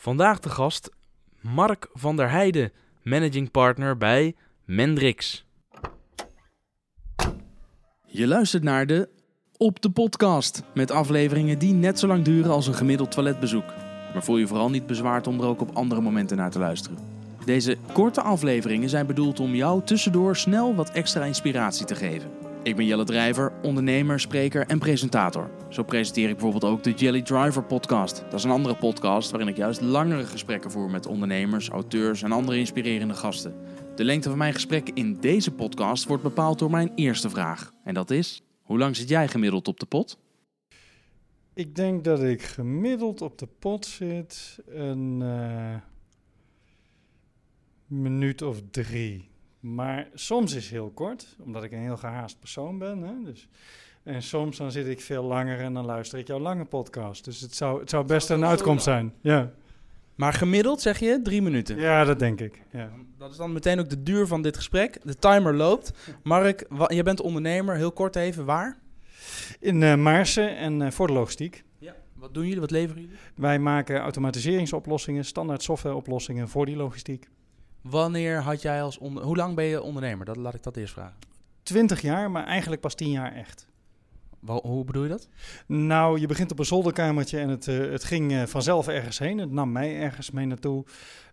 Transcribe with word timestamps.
Vandaag 0.00 0.40
de 0.40 0.48
gast 0.48 0.90
Mark 1.40 1.88
van 1.92 2.16
der 2.16 2.30
Heijden, 2.30 2.72
managing 3.02 3.50
partner 3.50 3.96
bij 3.96 4.34
Mendrix. 4.64 5.44
Je 8.06 8.26
luistert 8.26 8.62
naar 8.62 8.86
de 8.86 9.08
Op 9.56 9.82
de 9.82 9.90
Podcast, 9.90 10.62
met 10.74 10.90
afleveringen 10.90 11.58
die 11.58 11.72
net 11.72 11.98
zo 11.98 12.06
lang 12.06 12.24
duren 12.24 12.50
als 12.50 12.66
een 12.66 12.74
gemiddeld 12.74 13.10
toiletbezoek. 13.10 13.64
Maar 14.12 14.24
voel 14.24 14.36
je 14.36 14.46
vooral 14.46 14.70
niet 14.70 14.86
bezwaard 14.86 15.26
om 15.26 15.40
er 15.40 15.46
ook 15.46 15.60
op 15.60 15.76
andere 15.76 16.00
momenten 16.00 16.36
naar 16.36 16.50
te 16.50 16.58
luisteren. 16.58 16.98
Deze 17.44 17.76
korte 17.92 18.20
afleveringen 18.22 18.88
zijn 18.88 19.06
bedoeld 19.06 19.40
om 19.40 19.54
jou 19.54 19.84
tussendoor 19.84 20.36
snel 20.36 20.74
wat 20.74 20.90
extra 20.90 21.24
inspiratie 21.24 21.86
te 21.86 21.94
geven. 21.94 22.49
Ik 22.62 22.76
ben 22.76 22.86
Jelle 22.86 23.04
Drijver, 23.04 23.52
ondernemer, 23.62 24.20
spreker 24.20 24.66
en 24.66 24.78
presentator. 24.78 25.50
Zo 25.68 25.82
presenteer 25.82 26.28
ik 26.28 26.36
bijvoorbeeld 26.36 26.72
ook 26.72 26.82
de 26.82 26.92
Jelly 26.92 27.22
Driver 27.22 27.62
podcast. 27.62 28.22
Dat 28.24 28.34
is 28.34 28.44
een 28.44 28.50
andere 28.50 28.76
podcast 28.76 29.30
waarin 29.30 29.48
ik 29.48 29.56
juist 29.56 29.80
langere 29.80 30.24
gesprekken 30.24 30.70
voer 30.70 30.90
met 30.90 31.06
ondernemers, 31.06 31.68
auteurs 31.68 32.22
en 32.22 32.32
andere 32.32 32.58
inspirerende 32.58 33.14
gasten. 33.14 33.54
De 33.96 34.04
lengte 34.04 34.28
van 34.28 34.38
mijn 34.38 34.52
gesprek 34.52 34.90
in 34.94 35.20
deze 35.20 35.52
podcast 35.52 36.06
wordt 36.06 36.22
bepaald 36.22 36.58
door 36.58 36.70
mijn 36.70 36.92
eerste 36.94 37.30
vraag. 37.30 37.72
En 37.84 37.94
dat 37.94 38.10
is, 38.10 38.42
hoe 38.62 38.78
lang 38.78 38.96
zit 38.96 39.08
jij 39.08 39.28
gemiddeld 39.28 39.68
op 39.68 39.80
de 39.80 39.86
pot? 39.86 40.18
Ik 41.54 41.74
denk 41.74 42.04
dat 42.04 42.22
ik 42.22 42.42
gemiddeld 42.42 43.22
op 43.22 43.38
de 43.38 43.48
pot 43.58 43.86
zit 43.86 44.58
een 44.66 45.20
uh, 45.20 45.74
minuut 47.86 48.42
of 48.42 48.62
drie. 48.70 49.28
Maar 49.60 50.08
soms 50.14 50.54
is 50.54 50.62
het 50.62 50.72
heel 50.72 50.90
kort, 50.90 51.36
omdat 51.44 51.62
ik 51.62 51.72
een 51.72 51.82
heel 51.82 51.96
gehaast 51.96 52.38
persoon 52.38 52.78
ben. 52.78 53.02
Hè? 53.02 53.12
Dus, 53.24 53.48
en 54.02 54.22
soms 54.22 54.56
dan 54.56 54.70
zit 54.70 54.86
ik 54.86 55.00
veel 55.00 55.22
langer 55.22 55.60
en 55.60 55.74
dan 55.74 55.84
luister 55.84 56.18
ik 56.18 56.26
jouw 56.26 56.38
lange 56.38 56.64
podcast. 56.64 57.24
Dus 57.24 57.40
het 57.40 57.54
zou, 57.54 57.80
het 57.80 57.90
zou 57.90 58.04
best 58.04 58.30
een 58.30 58.44
uitkomst 58.44 58.84
zijn. 58.84 59.14
Ja. 59.20 59.52
Maar 60.14 60.32
gemiddeld 60.32 60.80
zeg 60.80 60.98
je 60.98 61.20
drie 61.22 61.42
minuten? 61.42 61.76
Ja, 61.76 62.04
dat 62.04 62.18
denk 62.18 62.40
ik. 62.40 62.62
Ja. 62.70 62.90
Dat 63.18 63.30
is 63.30 63.36
dan 63.36 63.52
meteen 63.52 63.78
ook 63.80 63.88
de 63.88 64.02
duur 64.02 64.26
van 64.26 64.42
dit 64.42 64.56
gesprek. 64.56 64.98
De 65.02 65.16
timer 65.16 65.54
loopt. 65.54 65.92
Mark, 66.22 66.66
je 66.86 67.02
bent 67.02 67.20
ondernemer. 67.20 67.76
Heel 67.76 67.92
kort 67.92 68.16
even, 68.16 68.44
waar? 68.44 68.78
In 69.60 69.80
uh, 69.80 69.94
Maarsen 69.94 70.56
en 70.56 70.80
uh, 70.80 70.90
voor 70.90 71.06
de 71.06 71.12
logistiek. 71.12 71.64
Ja. 71.78 71.94
Wat 72.14 72.34
doen 72.34 72.44
jullie? 72.44 72.60
Wat 72.60 72.70
leveren 72.70 73.02
jullie? 73.02 73.16
Wij 73.34 73.58
maken 73.58 73.98
automatiseringsoplossingen, 73.98 75.24
standaard 75.24 75.62
softwareoplossingen 75.62 76.48
voor 76.48 76.66
die 76.66 76.76
logistiek. 76.76 77.28
Wanneer 77.82 78.42
had 78.42 78.62
jij 78.62 78.82
als 78.82 78.98
onder... 78.98 79.22
Hoe 79.22 79.36
lang 79.36 79.54
ben 79.54 79.64
je 79.64 79.82
ondernemer? 79.82 80.26
Dat, 80.26 80.36
laat 80.36 80.54
ik 80.54 80.62
dat 80.62 80.76
eerst 80.76 80.92
vragen. 80.92 81.16
20 81.62 82.00
jaar, 82.00 82.30
maar 82.30 82.44
eigenlijk 82.44 82.80
pas 82.80 82.94
10 82.94 83.10
jaar 83.10 83.32
echt. 83.32 83.68
hoe 84.46 84.84
bedoel 84.84 85.02
je 85.02 85.08
dat? 85.08 85.28
Nou, 85.66 86.20
je 86.20 86.26
begint 86.26 86.50
op 86.50 86.58
een 86.58 86.64
zolderkamertje 86.64 87.38
en 87.38 87.48
het, 87.48 87.66
uh, 87.66 87.90
het 87.90 88.04
ging 88.04 88.32
uh, 88.32 88.42
vanzelf 88.42 88.88
ergens 88.88 89.18
heen. 89.18 89.38
Het 89.38 89.50
nam 89.50 89.72
mij 89.72 90.00
ergens 90.00 90.30
mee 90.30 90.46
naartoe. 90.46 90.84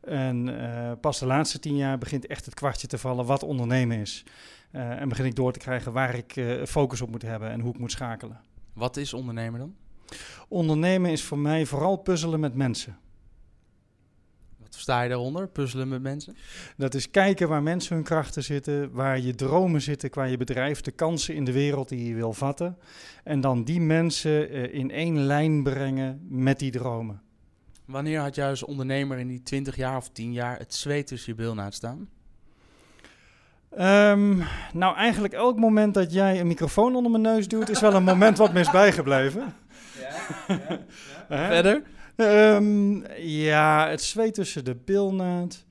En 0.01 0.47
uh, 0.47 0.91
pas 1.01 1.19
de 1.19 1.25
laatste 1.25 1.59
tien 1.59 1.75
jaar 1.75 1.97
begint 1.97 2.27
echt 2.27 2.45
het 2.45 2.53
kwartje 2.53 2.87
te 2.87 2.97
vallen 2.97 3.25
wat 3.25 3.43
ondernemen 3.43 3.97
is. 3.97 4.23
en 4.71 5.09
begin 5.09 5.25
ik 5.25 5.35
door 5.35 5.51
te 5.51 5.59
krijgen 5.59 5.93
waar 5.93 6.15
ik 6.15 6.41
focus 6.65 7.01
op 7.01 7.11
moet 7.11 7.21
hebben 7.21 7.49
en 7.49 7.59
hoe 7.59 7.73
ik 7.73 7.79
moet 7.79 7.91
schakelen. 7.91 8.39
Wat 8.73 8.97
is 8.97 9.13
ondernemen 9.13 9.59
dan? 9.59 9.75
Ondernemen 10.47 11.11
is 11.11 11.23
voor 11.23 11.37
mij 11.37 11.65
vooral 11.65 11.97
puzzelen 11.97 12.39
met 12.39 12.55
mensen. 12.55 12.97
Wat 14.67 14.75
versta 14.75 15.01
je 15.01 15.09
daaronder? 15.09 15.47
Puzzelen 15.47 15.87
met 15.87 16.01
mensen? 16.01 16.37
Dat 16.77 16.93
is 16.93 17.11
kijken 17.11 17.47
waar 17.47 17.63
mensen 17.63 17.95
hun 17.95 18.03
krachten 18.03 18.43
zitten, 18.43 18.91
waar 18.91 19.19
je 19.19 19.35
dromen 19.35 19.81
zitten 19.81 20.09
qua 20.09 20.23
je 20.23 20.37
bedrijf, 20.37 20.81
de 20.81 20.91
kansen 20.91 21.35
in 21.35 21.43
de 21.43 21.51
wereld 21.51 21.89
die 21.89 22.07
je 22.07 22.15
wil 22.15 22.33
vatten. 22.33 22.77
En 23.23 23.41
dan 23.41 23.63
die 23.63 23.81
mensen 23.81 24.55
uh, 24.55 24.73
in 24.73 24.91
één 24.91 25.19
lijn 25.19 25.63
brengen 25.63 26.25
met 26.29 26.59
die 26.59 26.71
dromen. 26.71 27.21
Wanneer 27.85 28.19
had 28.19 28.35
jij 28.35 28.49
als 28.49 28.63
ondernemer 28.63 29.17
in 29.17 29.27
die 29.27 29.43
20 29.43 29.75
jaar 29.75 29.97
of 29.97 30.09
10 30.09 30.33
jaar 30.33 30.57
het 30.57 30.73
zweet 30.73 31.07
tussen 31.07 31.35
je 31.35 31.41
bilnaad 31.41 31.73
staan? 31.73 32.09
Um, 33.79 34.43
nou, 34.73 34.95
eigenlijk 34.95 35.33
elk 35.33 35.57
moment 35.57 35.93
dat 35.93 36.13
jij 36.13 36.39
een 36.39 36.47
microfoon 36.47 36.95
onder 36.95 37.11
mijn 37.11 37.23
neus 37.23 37.47
duwt, 37.47 37.69
is 37.69 37.79
wel 37.79 37.93
een 37.93 38.03
moment 38.03 38.37
wat 38.37 38.53
me 38.53 38.59
is 38.59 38.71
bijgebleven. 38.71 39.53
Ja, 39.99 40.09
ja, 40.47 40.79
ja. 41.29 41.47
Verder? 41.53 41.81
Um, 42.17 43.03
ja, 43.17 43.89
het 43.89 44.01
zweet 44.01 44.33
tussen 44.33 44.65
de 44.65 44.75
bilnaad. 44.75 45.65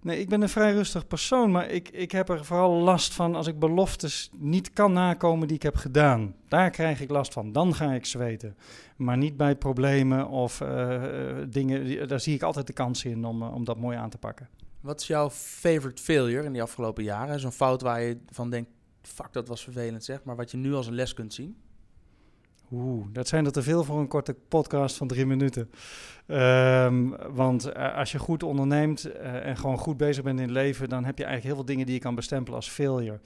Nee, 0.00 0.18
ik 0.18 0.28
ben 0.28 0.42
een 0.42 0.48
vrij 0.48 0.72
rustig 0.72 1.06
persoon, 1.06 1.50
maar 1.50 1.70
ik, 1.70 1.88
ik 1.88 2.12
heb 2.12 2.28
er 2.28 2.44
vooral 2.44 2.72
last 2.72 3.14
van 3.14 3.34
als 3.34 3.46
ik 3.46 3.58
beloftes 3.58 4.30
niet 4.36 4.72
kan 4.72 4.92
nakomen 4.92 5.46
die 5.46 5.56
ik 5.56 5.62
heb 5.62 5.76
gedaan. 5.76 6.34
Daar 6.48 6.70
krijg 6.70 7.00
ik 7.00 7.10
last 7.10 7.32
van. 7.32 7.52
Dan 7.52 7.74
ga 7.74 7.92
ik 7.92 8.06
zweten. 8.06 8.56
Maar 8.96 9.16
niet 9.16 9.36
bij 9.36 9.56
problemen 9.56 10.28
of 10.28 10.60
uh, 10.60 11.02
dingen. 11.48 12.08
Daar 12.08 12.20
zie 12.20 12.34
ik 12.34 12.42
altijd 12.42 12.66
de 12.66 12.72
kans 12.72 13.04
in 13.04 13.24
om, 13.24 13.42
om 13.42 13.64
dat 13.64 13.78
mooi 13.78 13.96
aan 13.96 14.10
te 14.10 14.18
pakken. 14.18 14.48
Wat 14.80 15.00
is 15.00 15.06
jouw 15.06 15.30
favorite 15.30 16.02
failure 16.02 16.44
in 16.44 16.52
die 16.52 16.62
afgelopen 16.62 17.04
jaren? 17.04 17.40
Zo'n 17.40 17.52
fout 17.52 17.82
waar 17.82 18.02
je 18.02 18.18
van 18.30 18.50
denkt, 18.50 18.70
fuck, 19.02 19.32
dat 19.32 19.48
was 19.48 19.64
vervelend 19.64 20.04
zeg, 20.04 20.24
maar 20.24 20.36
wat 20.36 20.50
je 20.50 20.56
nu 20.56 20.74
als 20.74 20.86
een 20.86 20.94
les 20.94 21.14
kunt 21.14 21.34
zien? 21.34 21.56
Oeh, 22.74 23.06
dat 23.12 23.28
zijn 23.28 23.44
er 23.44 23.52
te 23.52 23.62
veel 23.62 23.84
voor 23.84 23.98
een 23.98 24.08
korte 24.08 24.34
podcast 24.48 24.96
van 24.96 25.06
drie 25.06 25.26
minuten. 25.26 25.70
Um, 26.26 27.16
want 27.30 27.68
uh, 27.68 27.96
als 27.96 28.12
je 28.12 28.18
goed 28.18 28.42
onderneemt 28.42 29.06
uh, 29.06 29.46
en 29.46 29.56
gewoon 29.56 29.78
goed 29.78 29.96
bezig 29.96 30.24
bent 30.24 30.38
in 30.38 30.44
het 30.44 30.54
leven, 30.54 30.88
dan 30.88 31.04
heb 31.04 31.18
je 31.18 31.24
eigenlijk 31.24 31.54
heel 31.54 31.64
veel 31.64 31.74
dingen 31.74 31.86
die 31.86 31.94
je 31.94 32.00
kan 32.00 32.14
bestempelen 32.14 32.56
als 32.56 32.68
failure. 32.68 33.20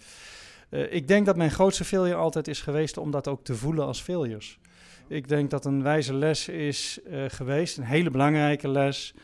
Uh, 0.70 0.92
ik 0.92 1.08
denk 1.08 1.26
dat 1.26 1.36
mijn 1.36 1.50
grootste 1.50 1.84
failure 1.84 2.14
altijd 2.14 2.48
is 2.48 2.60
geweest 2.60 2.96
om 2.96 3.10
dat 3.10 3.28
ook 3.28 3.44
te 3.44 3.54
voelen 3.54 3.86
als 3.86 4.00
failures. 4.00 4.58
Ik 5.06 5.28
denk 5.28 5.50
dat 5.50 5.64
een 5.64 5.82
wijze 5.82 6.14
les 6.14 6.48
is 6.48 6.98
geweest, 7.28 7.78
een 7.78 7.84
hele 7.84 8.10
belangrijke 8.10 8.68
les, 8.68 9.14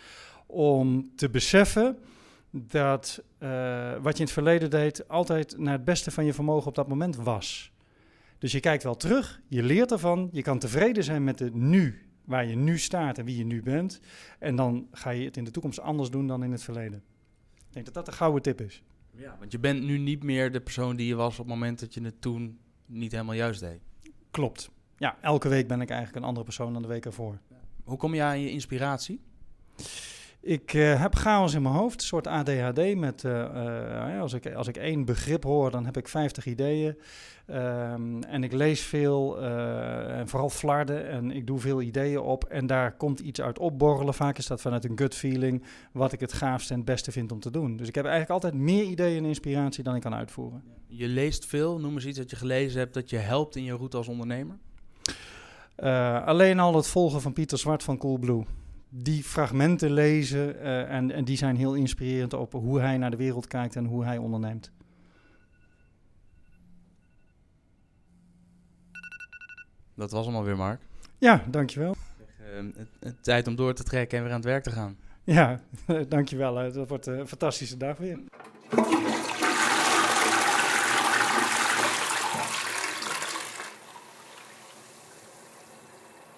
om 0.47 1.11
te 1.17 1.31
beseffen 1.31 1.99
dat 2.51 3.23
wat 4.03 4.13
je 4.13 4.19
in 4.19 4.25
het 4.25 4.31
verleden 4.31 4.71
deed 4.71 5.09
altijd 5.09 5.59
naar 5.59 5.73
het 5.73 5.84
beste 5.84 6.11
van 6.11 6.25
je 6.25 6.33
vermogen 6.33 6.69
op 6.69 6.75
dat 6.75 6.89
moment 6.89 7.17
was. 7.17 7.74
Dus 8.44 8.53
je 8.53 8.60
kijkt 8.60 8.82
wel 8.82 8.97
terug, 8.97 9.41
je 9.49 9.62
leert 9.62 9.93
ervan, 9.93 10.28
je 10.32 10.43
kan 10.43 10.59
tevreden 10.59 11.05
zijn 11.05 11.25
met 11.25 11.38
het 11.38 11.55
nu, 11.55 12.09
waar 12.25 12.47
je 12.47 12.56
nu 12.56 12.78
staat 12.78 13.19
en 13.19 13.25
wie 13.25 13.37
je 13.37 13.44
nu 13.44 13.62
bent. 13.62 14.00
En 14.38 14.56
dan 14.56 14.88
ga 14.93 15.10
je 15.10 15.25
het 15.25 15.37
in 15.37 15.44
de 15.44 15.50
toekomst 15.50 15.81
anders 15.81 16.10
doen 16.10 16.27
dan 16.27 16.44
in 16.44 16.53
het 16.53 16.62
verleden. 16.62 17.03
Ik 17.54 17.72
denk 17.72 17.84
dat 17.84 17.94
dat 17.94 18.06
de 18.06 18.12
gouden 18.12 18.43
tip 18.43 18.60
is. 18.60 18.83
Ja, 19.10 19.37
want 19.38 19.53
je 19.53 19.59
bent 19.59 19.83
nu 19.83 19.99
niet 19.99 20.22
meer 20.22 20.53
de 20.53 20.60
persoon 20.60 20.97
die 20.97 21.06
je 21.06 21.15
was 21.15 21.33
op 21.33 21.38
het 21.38 21.54
moment 21.54 21.81
dat 21.81 21.94
je 21.94 22.03
het 22.03 22.21
toen 22.21 22.59
niet 22.87 23.12
helemaal 23.12 23.34
juist 23.34 23.60
deed. 23.60 23.81
Klopt. 24.31 24.71
Ja, 24.97 25.16
elke 25.21 25.49
week 25.49 25.69
ben 25.69 25.81
ik 25.81 25.88
eigenlijk 25.88 26.19
een 26.19 26.28
andere 26.28 26.44
persoon 26.44 26.72
dan 26.72 26.83
de 26.83 26.88
week 26.88 27.04
ervoor. 27.04 27.38
Hoe 27.84 27.97
kom 27.97 28.15
je 28.15 28.22
aan 28.22 28.41
je 28.41 28.50
inspiratie? 28.50 29.21
Ik 30.44 30.75
uh, 30.75 31.00
heb 31.00 31.15
chaos 31.15 31.55
in 31.55 31.62
mijn 31.62 31.75
hoofd, 31.75 32.00
een 32.00 32.06
soort 32.06 32.27
ADHD. 32.27 32.97
Met, 32.97 33.22
uh, 33.22 33.32
uh, 33.32 34.21
als, 34.21 34.32
ik, 34.32 34.55
als 34.55 34.69
ik 34.69 34.77
één 34.77 35.05
begrip 35.05 35.44
hoor, 35.44 35.71
dan 35.71 35.84
heb 35.84 35.97
ik 35.97 36.09
50 36.09 36.47
ideeën. 36.47 36.99
Um, 37.50 38.22
en 38.22 38.44
ik 38.44 38.53
lees 38.53 38.81
veel, 38.81 39.43
en 40.09 40.28
vooral 40.28 40.50
flarden. 40.50 41.09
En 41.09 41.31
ik 41.31 41.47
doe 41.47 41.59
veel 41.59 41.83
ideeën 41.83 42.21
op. 42.21 42.44
En 42.44 42.66
daar 42.66 42.97
komt 42.97 43.21
iets 43.21 43.41
uit 43.41 43.59
opborrelen. 43.59 44.15
Vaak 44.15 44.38
is 44.38 44.47
dat 44.47 44.60
vanuit 44.60 44.84
een 44.84 44.99
gut 44.99 45.15
feeling, 45.15 45.65
wat 45.93 46.12
ik 46.12 46.21
het 46.21 46.33
gaafste 46.33 46.72
en 46.72 46.78
het 46.78 46.88
beste 46.88 47.12
vind 47.12 47.33
om 47.33 47.41
te 47.41 47.50
doen. 47.50 47.77
Dus 47.77 47.88
ik 47.88 47.94
heb 47.94 48.04
eigenlijk 48.04 48.34
altijd 48.34 48.62
meer 48.62 48.84
ideeën 48.84 49.19
en 49.19 49.25
inspiratie 49.25 49.84
dan 49.84 49.94
ik 49.94 50.03
kan 50.03 50.15
uitvoeren. 50.15 50.62
Je 50.87 51.09
leest 51.09 51.47
veel. 51.47 51.81
Noem 51.81 51.94
eens 51.94 52.06
iets 52.06 52.19
dat 52.19 52.31
je 52.31 52.37
gelezen 52.37 52.78
hebt 52.78 52.94
dat 52.94 53.10
je 53.10 53.16
helpt 53.16 53.56
in 53.56 53.65
je 53.65 53.77
route 53.77 53.97
als 53.97 54.09
ondernemer. 54.09 54.56
alleen 56.25 56.59
al 56.59 56.77
het 56.77 56.87
volgen 56.87 57.21
van 57.21 57.33
Pieter 57.33 57.59
Zwart 57.59 57.83
van 57.83 57.99
Coolblue 57.99 58.44
die 58.97 59.22
fragmenten 59.22 59.93
lezen 59.93 60.56
uh, 60.56 60.91
en, 60.91 61.10
en 61.10 61.25
die 61.25 61.37
zijn 61.37 61.56
heel 61.56 61.75
inspirerend 61.75 62.32
op 62.32 62.53
hoe 62.53 62.81
hij 62.81 62.99
naar 62.99 63.10
de 63.10 63.16
wereld 63.16 63.47
kijkt 63.47 63.77
en 63.77 63.84
hoe 63.84 64.05
hij 64.05 64.19
onderneemt. 64.19 64.72
Dat 69.94 70.10
was 70.10 70.27
hem 70.27 70.34
alweer, 70.34 70.56
Mark. 70.56 70.81
Ja, 71.19 71.44
dankjewel. 71.50 71.97
Uh, 72.41 73.12
tijd 73.21 73.47
om 73.47 73.56
door 73.56 73.75
te 73.75 73.83
trekken 73.83 74.19
en 74.19 74.25
weer 74.25 74.33
aan 74.33 74.41
het 74.41 74.49
werk 74.49 74.62
te 74.62 74.71
gaan. 74.71 74.97
Ja, 75.25 75.60
dankjewel. 76.09 76.54
Dat 76.54 76.89
wordt 76.89 77.07
een 77.07 77.28
fantastische 77.28 77.77
dag 77.77 77.97
weer. 77.97 78.19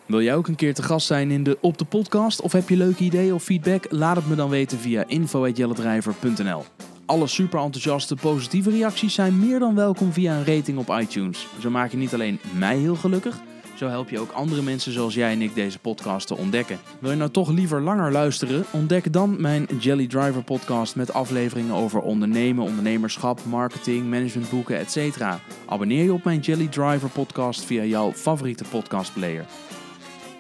Wil 0.07 0.23
jij 0.23 0.35
ook 0.35 0.49
een 0.49 0.55
keer 0.55 0.75
te 0.75 0.83
gast 0.83 1.07
zijn 1.07 1.31
in 1.31 1.43
de 1.43 1.59
Op 1.61 1.79
de 1.79 1.85
Podcast? 1.85 2.41
Of 2.41 2.53
heb 2.53 2.69
je 2.69 2.77
leuke 2.77 3.05
ideeën 3.05 3.35
of 3.35 3.43
feedback? 3.43 3.87
Laat 3.91 4.17
het 4.17 4.29
me 4.29 4.35
dan 4.35 4.51
weten 4.51 4.79
via 4.79 5.05
info.jelledrijver.nl 5.07 6.65
Alle 7.07 7.27
super 7.27 7.61
enthousiaste 7.61 8.17
positieve 8.17 8.71
reacties 8.71 9.15
zijn 9.15 9.39
meer 9.39 9.59
dan 9.59 9.75
welkom 9.75 10.13
via 10.13 10.37
een 10.37 10.57
rating 10.57 10.79
op 10.79 10.99
iTunes. 11.01 11.47
Zo 11.61 11.71
maak 11.71 11.91
je 11.91 11.97
niet 11.97 12.15
alleen 12.15 12.39
mij 12.59 12.77
heel 12.77 12.95
gelukkig, 12.95 13.37
zo 13.75 13.89
help 13.89 14.09
je 14.09 14.21
ook 14.21 14.31
andere 14.31 14.63
mensen 14.63 14.93
zoals 14.93 15.15
jij 15.15 15.33
en 15.33 15.43
ik 15.43 15.55
deze 15.55 15.79
podcast 15.79 16.27
te 16.27 16.37
ontdekken. 16.37 16.79
Wil 16.99 17.11
je 17.11 17.17
nou 17.17 17.31
toch 17.31 17.51
liever 17.51 17.81
langer 17.81 18.13
luisteren? 18.13 18.65
Ontdek 18.71 19.13
dan 19.13 19.41
mijn 19.41 19.69
Jelly 19.79 20.07
Driver 20.07 20.43
podcast 20.43 20.97
met 20.97 21.13
afleveringen 21.13 21.75
over 21.75 22.01
ondernemen, 22.01 22.65
ondernemerschap, 22.65 23.41
marketing, 23.45 24.11
managementboeken, 24.11 24.79
etc. 24.79 25.23
Abonneer 25.67 26.05
je 26.05 26.13
op 26.13 26.25
mijn 26.25 26.41
Jelly 26.41 26.67
Driver 26.67 27.09
podcast 27.09 27.65
via 27.65 27.83
jouw 27.83 28.13
favoriete 28.13 28.65
podcastplayer. 28.71 29.45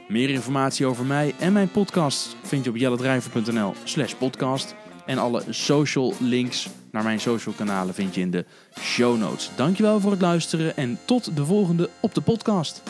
Meer 0.08 0.30
informatie 0.30 0.86
over 0.86 1.04
mij 1.04 1.34
en 1.38 1.52
mijn 1.52 1.70
podcast 1.70 2.36
vind 2.42 2.64
je 2.64 2.70
op 2.70 2.76
jellendrijver.nl 2.76 3.74
slash 3.84 4.14
podcast. 4.14 4.74
En 5.06 5.18
alle 5.18 5.42
social 5.50 6.14
links 6.20 6.68
naar 6.90 7.02
mijn 7.02 7.20
social 7.20 7.54
kanalen 7.54 7.94
vind 7.94 8.14
je 8.14 8.20
in 8.20 8.30
de 8.30 8.44
show 8.80 9.18
notes. 9.18 9.50
Dankjewel 9.56 10.00
voor 10.00 10.10
het 10.10 10.20
luisteren 10.20 10.76
en 10.76 10.98
tot 11.04 11.36
de 11.36 11.44
volgende 11.44 11.90
op 12.00 12.14
de 12.14 12.20
podcast. 12.20 12.82